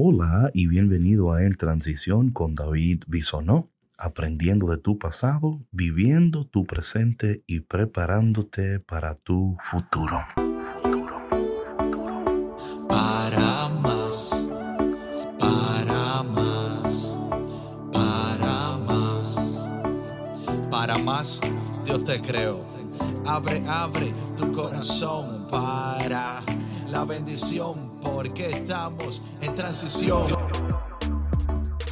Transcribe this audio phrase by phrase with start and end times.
[0.00, 6.64] Hola y bienvenido a En Transición con David Bisonó, aprendiendo de tu pasado, viviendo tu
[6.66, 10.20] presente y preparándote para tu futuro.
[10.60, 11.20] Futuro,
[11.64, 12.86] futuro.
[12.88, 14.48] Para más,
[15.36, 17.18] para más,
[17.90, 19.68] para más,
[20.70, 21.40] para más,
[21.84, 22.64] Dios te creo.
[23.26, 26.40] Abre, abre tu corazón para
[26.86, 30.22] la bendición porque estamos en transición.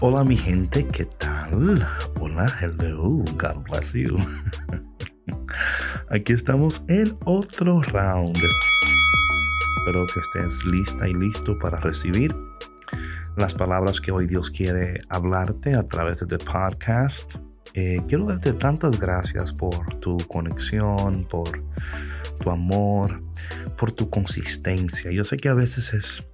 [0.01, 1.87] Hola mi gente, ¿qué tal?
[2.21, 4.17] Hola, hello, God bless you.
[6.11, 8.37] Aquí estamos en otro round.
[9.79, 12.35] Espero que estés lista y listo para recibir
[13.37, 17.35] las palabras que hoy Dios quiere hablarte a través de este podcast.
[17.75, 21.63] Eh, quiero darte tantas gracias por tu conexión, por
[22.39, 23.23] tu amor,
[23.77, 25.11] por tu consistencia.
[25.11, 26.27] Yo sé que a veces es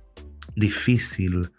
[0.54, 1.52] difícil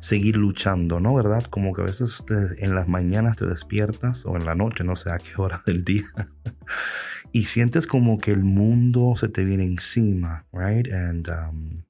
[0.00, 1.14] seguir luchando, ¿no?
[1.14, 1.44] ¿Verdad?
[1.44, 2.24] Como que a veces
[2.58, 5.84] en las mañanas te despiertas o en la noche, no sé a qué hora del
[5.84, 6.04] día,
[7.32, 10.90] y sientes como que el mundo se te viene encima, right?
[10.92, 11.82] And um,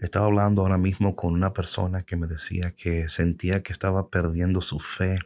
[0.00, 4.60] estaba hablando ahora mismo con una persona que me decía que sentía que estaba perdiendo
[4.60, 5.18] su fe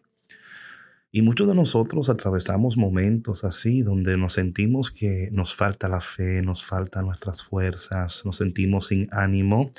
[1.13, 6.41] y muchos de nosotros atravesamos momentos así donde nos sentimos que nos falta la fe,
[6.43, 9.73] nos faltan nuestras fuerzas, nos sentimos sin ánimo.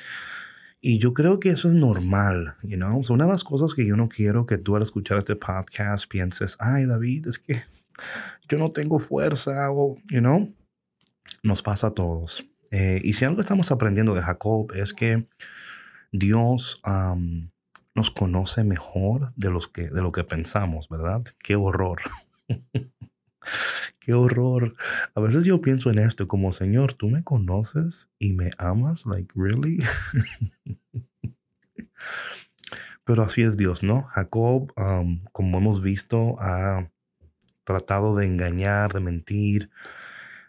[0.82, 3.02] Y yo creo que eso es normal, you know.
[3.10, 6.58] una de las cosas que yo no quiero que tú al escuchar este podcast pienses,
[6.60, 7.62] ay David, es que
[8.50, 10.22] yo no tengo fuerza o, you
[11.44, 12.46] nos pasa a todos.
[12.72, 15.28] Eh, y si algo estamos aprendiendo de Jacob es que
[16.12, 16.82] Dios
[17.94, 21.24] nos conoce mejor de, los que, de lo que pensamos, ¿verdad?
[21.40, 22.02] Qué horror.
[24.00, 24.76] Qué horror.
[25.14, 29.34] A veces yo pienso en esto como, Señor, tú me conoces y me amas, like,
[29.36, 29.84] really?
[33.04, 34.04] Pero así es Dios, ¿no?
[34.04, 36.90] Jacob, um, como hemos visto, ha
[37.64, 39.70] tratado de engañar, de mentir.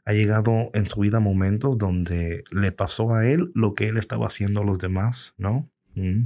[0.04, 4.26] Ha llegado en su vida momentos donde le pasó a él lo que él estaba
[4.26, 5.70] haciendo a los demás, ¿no?
[5.94, 6.25] Mm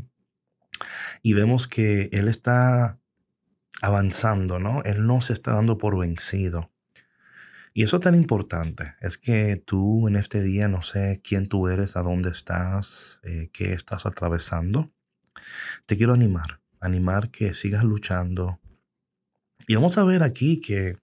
[1.23, 2.99] y vemos que Él está
[3.83, 4.83] avanzando, ¿no?
[4.85, 6.71] Él no se está dando por vencido.
[7.75, 8.95] Y eso es tan importante.
[9.01, 13.51] Es que tú en este día no sé quién tú eres, a dónde estás, eh,
[13.53, 14.91] qué estás atravesando.
[15.85, 18.61] Te quiero animar, animar que sigas luchando.
[19.67, 20.97] Y vamos a ver aquí que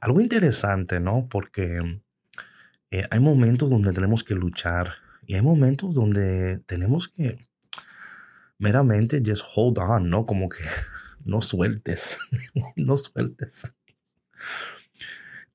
[0.00, 1.28] algo interesante, ¿no?
[1.28, 2.02] Porque
[2.90, 4.94] eh, hay momentos donde tenemos que luchar
[5.26, 7.48] y hay momentos donde tenemos que
[8.60, 10.24] meramente just hold on, ¿no?
[10.24, 10.62] Como que
[11.24, 12.18] no sueltes,
[12.76, 13.74] no sueltes.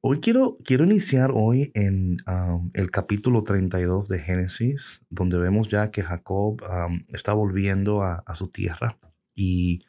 [0.02, 5.90] Hoy quiero, quiero iniciar hoy en um, el capítulo 32 de Génesis, donde vemos ya
[5.90, 9.00] que Jacob um, está volviendo a, a, su tierra
[9.34, 9.82] y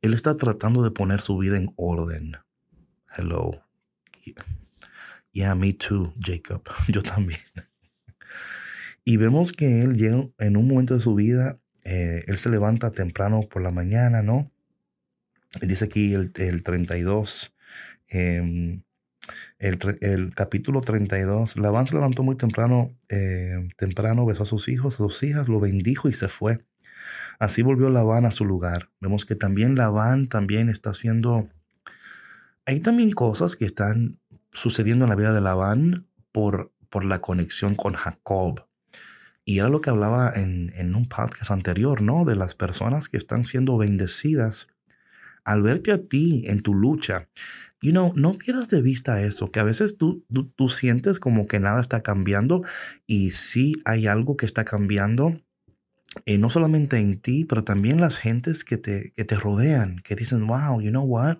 [0.00, 2.36] él está tratando de poner su vida en orden.
[3.16, 3.50] Hello.
[5.32, 6.62] Yeah, me too, Jacob.
[6.88, 7.40] Yo también.
[9.04, 12.90] Y vemos que él llega en un momento de su vida eh, él se levanta
[12.90, 14.50] temprano por la mañana, ¿no?
[15.62, 16.30] Dice aquí el,
[16.62, 17.54] 32,
[18.08, 18.82] em,
[19.58, 24.98] el, capítulo 32, Labán se levantó muy temprano, eh, temprano besó a sus hijos, a
[24.98, 26.64] sus hijas, lo bendijo y se fue.
[27.38, 28.90] Así volvió Labán a su lugar.
[29.00, 31.48] Vemos que también Labán también está haciendo...
[32.66, 34.18] Hay también cosas que están
[34.52, 38.67] sucediendo en la vida de Labán por, por la conexión con Jacob.
[39.48, 42.26] Y era lo que hablaba en, un podcast anterior, ¿no?
[42.26, 44.68] De las personas que están siendo bendecidas
[45.42, 47.30] al verte a ti en tu lucha.
[47.80, 50.22] You know, no pierdas de vista eso, que a veces tú,
[50.54, 52.62] tú, sientes como que nada está cambiando
[53.06, 55.40] y sí hay algo que está cambiando,
[56.26, 60.14] eh, no solamente en ti, pero también las gentes que te, que te rodean, que
[60.14, 61.38] dicen, wow, you know what,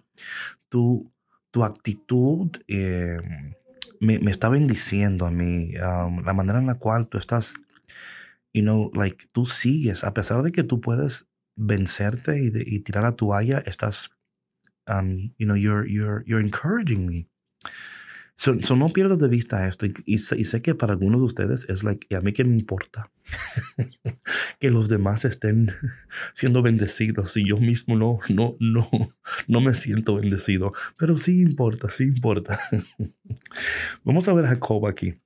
[0.70, 1.12] tu,
[1.50, 3.18] tu actitud eh,
[4.00, 7.56] me, está bendiciendo a mí, um, la manera en la cual tú estás
[8.52, 13.04] you know, like tú sigues, a pesar de que tú puedes vencerte y, y tirar
[13.04, 14.10] la toalla, estás,
[14.86, 17.28] um, you know, you're, you're, you're encouraging me.
[18.40, 22.06] So, no pierdas de vista esto y, sé, que para algunos de ustedes es like,
[22.08, 23.10] ¿y a mí qué me importa?
[24.60, 25.72] que los demás estén
[26.34, 28.88] siendo bendecidos y yo mismo no, no, no,
[29.48, 30.72] no me siento bendecido.
[30.96, 32.60] Pero sí importa, sí importa.
[34.04, 35.20] Vamos a ver a Jacob aquí.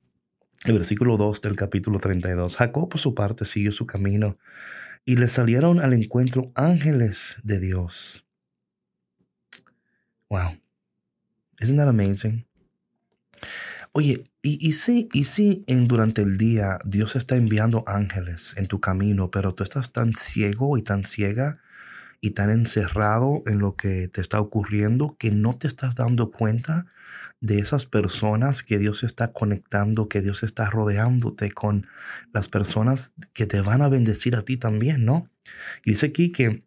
[0.64, 2.56] El versículo 2 del capítulo 32.
[2.56, 4.38] Jacob por su parte siguió su camino
[5.04, 8.24] y le salieron al encuentro ángeles de Dios.
[10.30, 10.58] Wow.
[11.60, 12.46] Isn't that amazing?
[13.92, 14.70] Oye, Y, y
[15.12, 19.62] y sí, en, durante el día Dios está enviando ángeles en tu camino, pero tú
[19.62, 21.60] estás tan ciego y tan ciega
[22.24, 26.86] y tan encerrado en lo que te está ocurriendo que no te estás dando cuenta
[27.40, 31.88] de esas personas que Dios está conectando, que Dios está rodeándote con
[32.32, 35.28] las personas que te van a bendecir a ti también, ¿no?
[35.84, 36.64] Y dice aquí que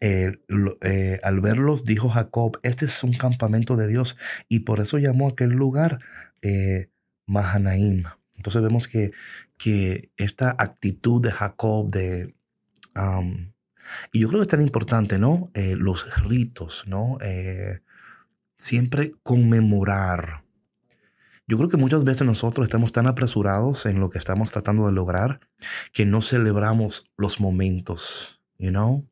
[0.00, 0.38] eh,
[0.80, 4.16] eh, al verlos dijo Jacob, este es un campamento de Dios
[4.48, 5.98] y por eso llamó a aquel lugar
[6.40, 6.88] eh,
[7.26, 8.04] Mahanaim.
[8.38, 9.12] Entonces vemos que,
[9.58, 12.34] que esta actitud de Jacob de...
[14.12, 15.50] y yo creo que es tan importante, ¿no?
[15.54, 17.18] los ritos, ¿no?
[18.56, 20.44] siempre conmemorar.
[21.48, 24.92] Yo creo que muchas veces nosotros estamos tan apresurados en lo que estamos tratando de
[24.92, 25.40] lograr
[25.92, 29.06] que no celebramos los momentos, you know?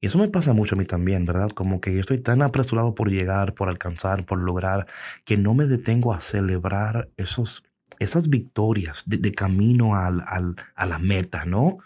[0.00, 1.50] Y eso me pasa mucho a mí también, ¿verdad?
[1.50, 4.86] Como que yo estoy tan apresurado por llegar, por alcanzar, por lograr,
[5.24, 7.64] que no me detengo a celebrar esos,
[7.98, 11.78] esas victorias de, camino al, a la meta, ¿no?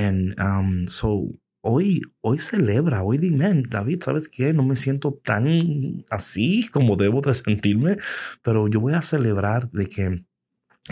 [0.00, 1.28] And um, so
[1.60, 4.54] hoy, hoy celebra, hoy dime, David, ¿sabes qué?
[4.54, 7.98] No me siento tan así como debo de sentirme,
[8.40, 10.24] pero yo voy a celebrar de que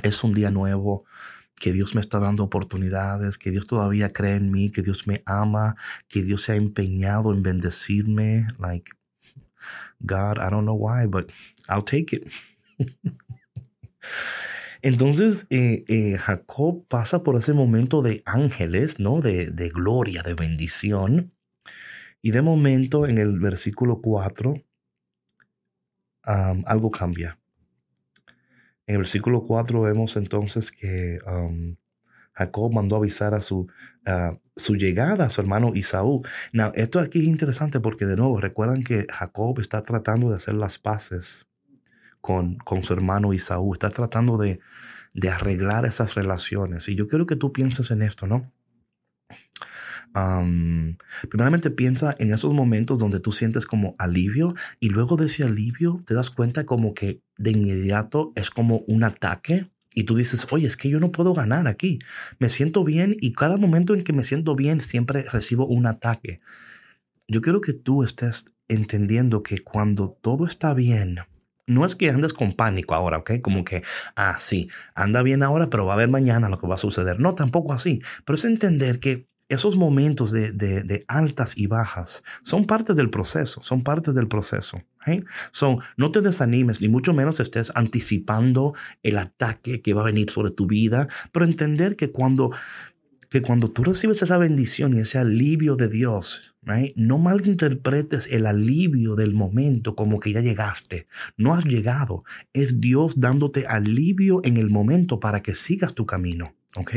[0.02, 1.06] es un día nuevo,
[1.54, 5.22] que Dios me está dando oportunidades, que Dios todavía cree en mí, que Dios me
[5.24, 5.74] ama,
[6.06, 8.48] que Dios se ha empeñado en bendecirme.
[8.58, 8.92] Like,
[10.00, 11.32] God, I don't know why, but
[11.66, 12.30] I'll take it.
[14.82, 19.20] Entonces eh, eh, Jacob pasa por ese momento de ángeles, ¿no?
[19.20, 21.32] De, gloria, de bendición.
[22.22, 24.62] Y de momento en el versículo 4,
[26.22, 27.38] algo cambia.
[28.86, 31.18] En el versículo 4 vemos entonces que
[32.32, 33.68] Jacob mandó avisar a su,
[34.56, 36.22] su llegada a su hermano Isaú.
[36.52, 40.54] Now, esto aquí es interesante porque de nuevo recuerdan que Jacob está tratando de hacer
[40.54, 41.47] las paces
[42.20, 43.72] con, con su hermano Isaú.
[43.72, 44.60] Está tratando de,
[45.14, 46.88] de arreglar esas relaciones.
[46.88, 48.52] Y yo quiero que tú pienses en esto, ¿no?
[51.28, 56.02] primeramente piensa en esos momentos donde tú sientes como alivio y luego de ese alivio
[56.06, 60.66] te das cuenta como que de inmediato es como un ataque y tú dices, oye,
[60.66, 61.98] es que yo no puedo ganar aquí.
[62.38, 66.40] Me siento bien y cada momento en que me siento bien siempre recibo un ataque.
[67.26, 71.18] Yo quiero que tú estés entendiendo que cuando todo está bien,
[71.68, 73.40] no es que andes con pánico ahora, ¿ok?
[73.40, 73.82] Como que,
[74.16, 77.20] ah, sí, anda bien ahora, pero va a ver mañana lo que va a suceder.
[77.20, 78.00] No, tampoco así.
[78.24, 83.62] Pero es entender que esos momentos de, de, altas y bajas son parte del proceso,
[83.62, 84.82] son parte del proceso.
[85.52, 90.30] Son, no te desanimes, ni mucho menos estés anticipando el ataque que va a venir
[90.30, 92.50] sobre tu vida, pero entender que cuando
[93.28, 96.54] que cuando tú recibes esa bendición y ese alivio de Dios,
[96.96, 101.06] no malinterpretes el alivio del momento como que ya llegaste.
[101.36, 102.24] No has llegado.
[102.52, 106.54] Es Dios dándote alivio en el momento para que sigas tu camino.
[106.76, 106.94] ¿Ok?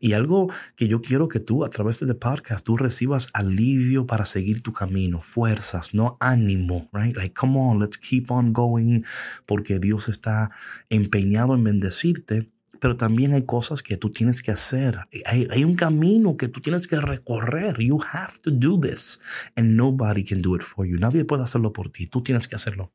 [0.00, 4.06] Y algo que yo quiero que tú a través de este podcast tú recibas alivio
[4.06, 7.16] para seguir tu camino, fuerzas, no ánimo, right?
[7.16, 9.02] Like, come on, let's keep on going,
[9.44, 10.50] porque Dios está
[10.88, 12.50] empeñado en bendecirte
[12.82, 14.98] pero también hay cosas que tú tienes que hacer.
[15.26, 17.78] Hay, hay, un camino que tú tienes que recorrer.
[17.78, 19.20] You have to do this.
[19.54, 20.98] And nobody can do it for you.
[20.98, 22.08] Nadie puede hacerlo por ti.
[22.08, 22.92] Tú tienes que hacerlo.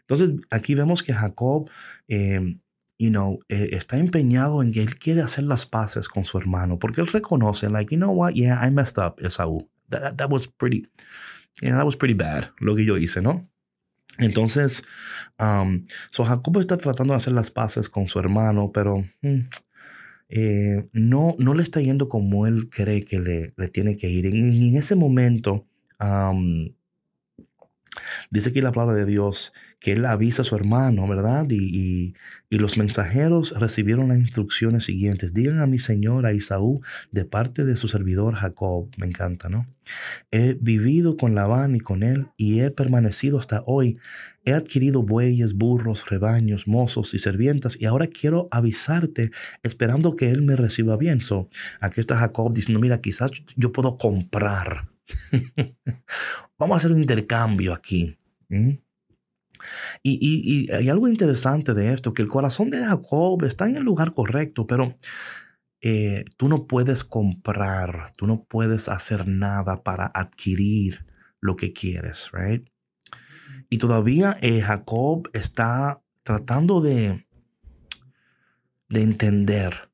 [0.00, 1.70] Entonces, aquí vemos que Jacob,
[2.08, 2.58] eh,
[2.98, 6.80] you know, eh, está empeñado en que él quiere hacer las paces con su hermano,
[6.80, 9.68] porque él reconoce, like, you know what, yeah, I messed up, Esaú.
[9.90, 10.88] That, that was pretty,
[11.62, 13.48] yeah, that was pretty bad, lo que yo hice, ¿no?
[14.18, 14.84] Entonces,
[15.38, 19.40] um, so Jacob está tratando de hacer las paces con su hermano, pero mm,
[20.28, 24.26] eh, no, no le está yendo como él cree que le, le tiene que ir.
[24.26, 25.66] Y en, ese momento,
[26.00, 26.68] um,
[28.30, 29.52] dice aquí la palabra de Dios
[29.84, 31.46] que él avisa a su hermano, ¿verdad?
[31.50, 32.14] Y,
[32.48, 35.34] los mensajeros recibieron las instrucciones siguientes.
[35.34, 38.88] Digan a mi señor, a Isaú, de parte de su servidor Jacob.
[38.96, 39.66] Me encanta, ¿no?
[40.30, 43.98] He vivido con Labán y con él y he permanecido hasta hoy.
[44.44, 49.32] He adquirido bueyes, burros, rebaños, mozos y servientas y ahora quiero avisarte
[49.64, 51.20] esperando que él me reciba bien.
[51.20, 51.48] So,
[51.80, 54.88] aquí está Jacob diciendo, mira, quizás yo puedo comprar.
[56.58, 58.16] Vamos a hacer un intercambio aquí.
[60.02, 64.12] Y, hay algo interesante de esto, que el corazón de Jacob está en el lugar
[64.12, 64.96] correcto, pero
[65.80, 71.06] eh, tú no puedes comprar, tú no puedes hacer nada para adquirir
[71.40, 72.68] lo que quieres, right?
[73.68, 77.26] Y todavía eh, Jacob está tratando de,
[78.88, 79.90] de entender,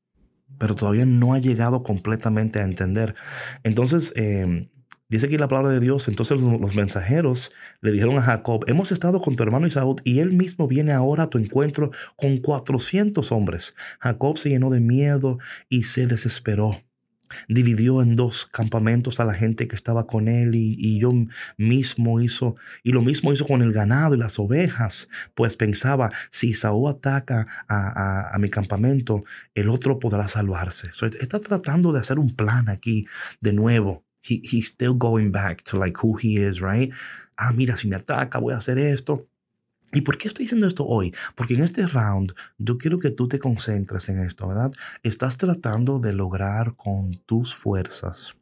[0.57, 3.15] pero todavía no ha llegado completamente a entender.
[3.63, 4.70] Entonces, eh,
[5.11, 7.51] Dice aquí la palabra de Dios, entonces los, mensajeros
[7.81, 11.23] le dijeron a Jacob, hemos estado con tu hermano Isaú y él mismo viene ahora
[11.23, 13.75] a tu encuentro con 400 hombres.
[13.99, 15.37] Jacob se llenó de miedo
[15.67, 16.81] y se desesperó.
[17.49, 21.11] Dividió en dos campamentos a la gente que estaba con él y, yo
[21.57, 26.53] mismo hizo, y lo mismo hizo con el ganado y las ovejas, pues pensaba, si
[26.53, 29.25] Saúl ataca a, mi campamento,
[29.55, 30.89] el otro podrá salvarse.
[31.19, 33.07] está tratando de hacer un plan aquí
[33.41, 36.91] de nuevo he, he's still going back to like who he is, right?
[37.37, 39.27] Ah, mira, si me ataca, voy a hacer esto.
[39.93, 41.13] ¿Y por qué estoy diciendo esto hoy?
[41.35, 44.71] Porque en este round yo quiero que tú te concentres en esto, ¿verdad?
[45.03, 48.35] Estás tratando de lograr con tus fuerzas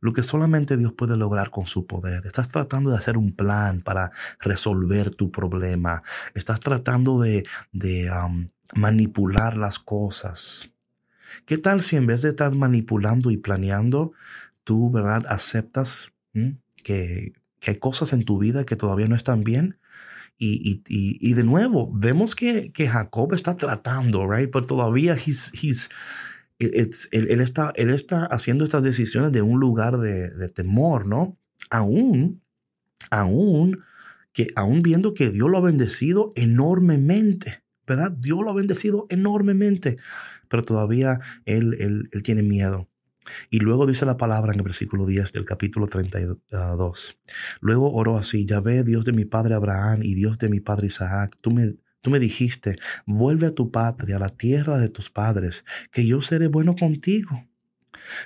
[0.00, 2.26] lo que solamente Dios puede lograr con su poder.
[2.26, 6.02] Estás tratando de hacer un plan para resolver tu problema.
[6.34, 10.70] Estás tratando de, de um, manipular las cosas.
[11.46, 14.12] ¿Qué tal si en vez de estar manipulando y planeando,
[14.64, 15.24] tú, ¿verdad?
[15.28, 16.12] Aceptas
[16.82, 17.32] que,
[17.66, 19.78] hay cosas en tu vida que todavía no están bien.
[20.38, 24.50] Y, de nuevo, vemos que, que, Jacob está tratando, right?
[24.50, 25.90] Pero todavía he's, he's,
[26.60, 31.38] él, está, él está haciendo estas decisiones de un lugar de, temor, ¿no?
[31.70, 32.42] Aún,
[33.10, 33.80] aún,
[34.32, 38.12] que, aún viendo que Dios lo ha bendecido enormemente, ¿verdad?
[38.12, 39.96] Dios lo ha bendecido enormemente,
[40.48, 42.89] pero todavía él, él, él tiene miedo.
[43.50, 47.18] Y luego dice la palabra en el versículo 10 del capítulo 32.
[47.60, 50.86] Luego oró así, Ya ve, Dios de mi padre Abraham y Dios de mi padre
[50.86, 55.10] Isaac, tú me, tú me dijiste, vuelve a tu patria, a la tierra de tus
[55.10, 57.44] padres, que yo seré bueno contigo.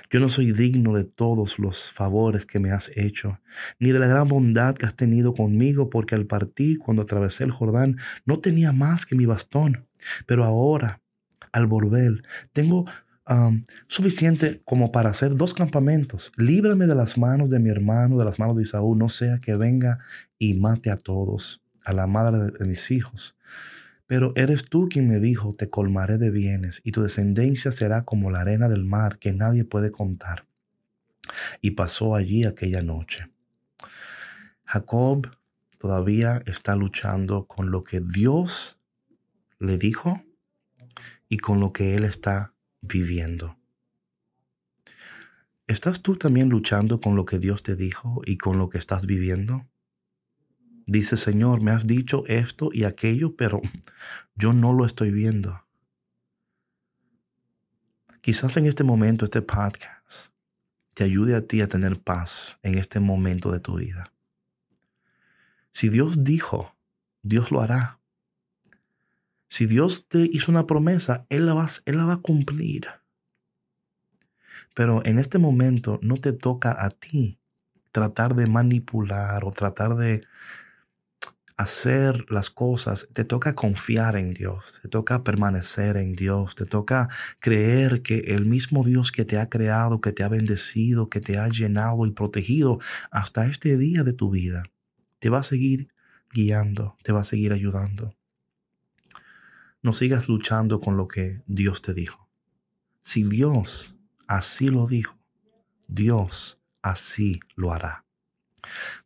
[0.09, 3.39] Yo no soy digno de todos los favores que me has hecho,
[3.79, 7.51] ni de la gran bondad que has tenido conmigo, porque al partir, cuando atravesé el
[7.51, 9.87] Jordán, no tenía más que mi bastón.
[10.25, 11.01] Pero ahora,
[11.51, 12.23] al volver,
[12.53, 12.85] tengo
[13.87, 16.31] suficiente como para hacer dos campamentos.
[16.37, 19.55] Líbrame de las manos de mi hermano, de las manos de Isaú, no sea que
[19.55, 19.99] venga
[20.37, 23.35] y mate a todos, a la madre de mis hijos.
[24.07, 28.29] Pero eres tú quien me dijo, te colmaré de bienes, y tu descendencia será como
[28.29, 30.45] la arena del mar que nadie puede contar.
[31.61, 33.31] Y pasó allí aquella noche.
[34.65, 35.35] Jacob
[35.79, 38.79] todavía está luchando con lo que Dios
[39.59, 40.21] le dijo
[41.27, 42.54] y con lo que él está
[42.87, 43.57] viviendo.
[45.67, 49.05] ¿Estás tú también luchando con lo que Dios te dijo y con lo que estás
[49.05, 49.65] viviendo?
[50.85, 53.61] Dice, Señor, me has dicho esto y aquello, pero
[54.35, 55.65] yo no lo estoy viendo.
[58.21, 60.31] Quizás en este momento, este podcast,
[60.93, 64.11] te ayude a ti a tener paz en este momento de tu vida.
[65.73, 66.75] Si Dios dijo,
[67.21, 67.99] Dios lo hará.
[69.55, 72.89] Si Dios te hizo una promesa, Él la, va, él la va a cumplir.
[74.73, 77.39] Pero en este momento no te toca a ti
[77.93, 80.23] tratar de manipular o tratar de
[81.55, 87.07] hacer las cosas, te toca confiar en Dios, te toca permanecer en Dios, te toca
[87.39, 91.37] creer que el mismo Dios que te ha creado, que te ha bendecido, que te
[91.37, 94.63] ha llenado y protegido hasta este día de tu vida,
[95.19, 95.93] te va a seguir
[96.33, 98.13] guiando, te va a seguir ayudando.
[99.85, 102.27] No sigas luchando con lo que Dios te dijo.
[103.03, 105.19] Si Dios así lo dijo,
[105.87, 108.03] Dios así lo hará.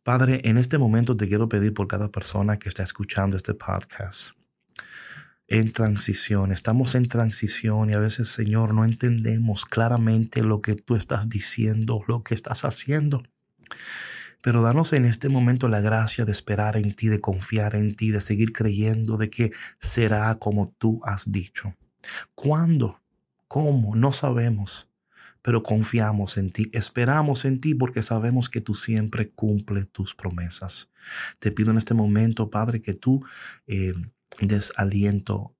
[0.02, 4.30] Padre, en este momento te quiero pedir por cada persona que está escuchando este podcast.
[5.48, 10.96] En transición, estamos en transición y a veces, Señor, no entendemos claramente lo que tú
[10.96, 13.22] estás diciendo, lo que estás haciendo.
[14.40, 18.10] Pero danos en este momento la gracia de esperar en ti, de confiar en ti,
[18.10, 21.74] de seguir creyendo de que será como tú has dicho.
[22.34, 23.00] ¿Cuándo?
[23.48, 23.94] ¿Cómo?
[23.96, 24.88] No sabemos,
[25.42, 30.88] pero confiamos en ti, esperamos en ti porque sabemos que tú siempre cumples tus promesas.
[31.38, 33.24] Te pido en este momento, Padre, que tú
[33.66, 33.94] eh,
[34.40, 35.54] des aliento,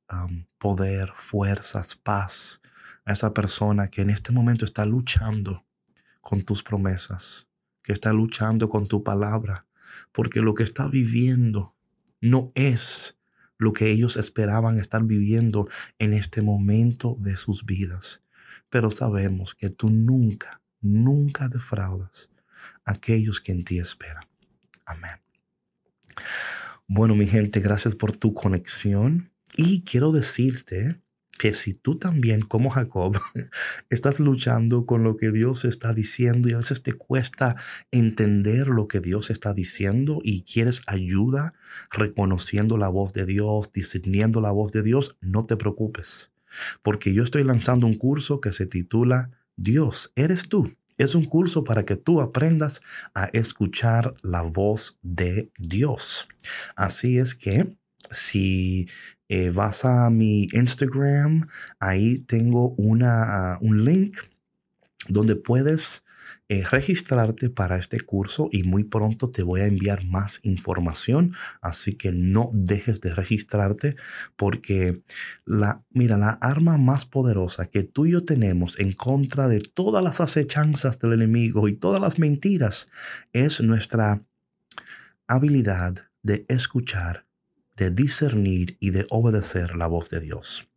[0.58, 2.60] poder, fuerzas, paz
[3.04, 5.64] a esa persona que en este momento está luchando
[6.20, 7.49] con tus promesas
[7.82, 9.66] que está luchando con tu palabra,
[10.12, 11.74] porque lo que está viviendo
[12.20, 13.16] no es
[13.58, 15.68] lo que ellos esperaban estar viviendo
[15.98, 18.22] en este momento de sus vidas.
[18.70, 22.30] Pero sabemos que tú nunca, nunca defraudas
[22.84, 24.24] a aquellos que en ti esperan.
[24.86, 25.20] Amén.
[26.86, 29.30] Bueno, mi gente, gracias por tu conexión.
[29.56, 31.00] Y quiero decirte
[31.40, 33.18] que si tú también, como Jacob,
[33.88, 37.56] estás luchando con lo que Dios está diciendo y a veces te cuesta
[37.90, 41.54] entender lo que Dios está diciendo y quieres ayuda
[41.90, 46.30] reconociendo la voz de Dios, discerniendo la voz de Dios, no te preocupes,
[46.82, 51.64] porque yo estoy lanzando un curso que se titula Dios, eres tú Es un curso
[51.64, 52.82] para que tú aprendas
[53.14, 56.28] a escuchar la voz de Dios.
[56.76, 57.74] Así es que
[58.10, 58.88] si
[59.30, 61.46] eh, vas a mi Instagram,
[61.78, 64.18] ahí tengo una, un link
[65.08, 66.02] donde puedes
[66.48, 71.32] eh, registrarte para este curso y muy pronto te voy a enviar más información.
[71.62, 73.94] Así que no dejes de registrarte
[74.34, 75.04] porque
[75.44, 80.02] la, mira, la arma más poderosa que tú y yo tenemos en contra de todas
[80.02, 82.88] las acechanzas del enemigo y todas las mentiras
[83.32, 84.24] es nuestra
[85.28, 85.94] habilidad
[86.24, 87.29] de escuchar,
[87.80, 90.68] de discernir y de obedecer la voz de Dios.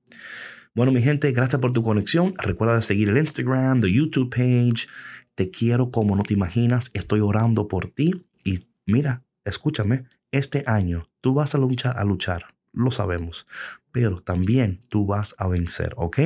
[0.74, 2.33] Bueno, mi gente, gracias por tu conexión.
[2.41, 4.88] Recuerda seguir el Instagram, the YouTube page
[5.36, 6.91] te quiero como no te imaginas.
[6.93, 8.25] Estoy orando por ti.
[8.43, 12.55] Y mira, escúchame, este año tú vas a luchar, a luchar.
[12.72, 13.45] Lo sabemos.
[13.91, 16.19] Pero también tú vas a vencer, ¿ok?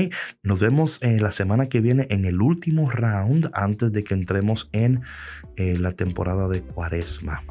[0.43, 4.69] Nos vemos eh, la semana que viene en el último round antes de que entremos
[4.71, 5.01] en
[5.57, 7.41] eh, la temporada de cuaresma.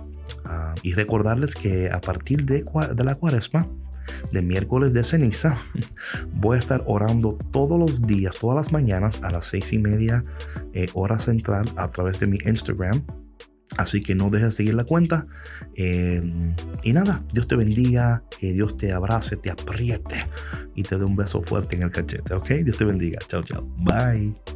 [0.49, 3.69] Ah, y recordarles que a partir de, de la cuaresma,
[4.31, 5.59] de miércoles de ceniza,
[6.35, 10.23] voy a estar orando todos los días, todas las mañanas a las seis y media
[10.73, 13.03] eh, hora central a través de mi Instagram.
[13.77, 15.27] Así que no dejes de seguir la cuenta.
[15.75, 16.23] Eh,
[16.85, 20.25] y nada, Dios te bendiga, que Dios te abrace, te apriete
[20.77, 22.33] y te dé un beso fuerte en el cachete.
[22.35, 22.49] ¿Ok?
[22.65, 23.19] Dios te bendiga.
[23.27, 23.67] Chao, chao.
[23.79, 24.56] Bye.